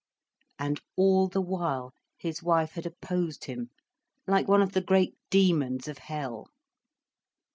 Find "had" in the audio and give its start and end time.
2.71-2.87